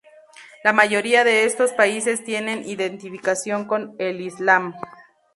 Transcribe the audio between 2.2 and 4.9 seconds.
tiene identificación con el Islam.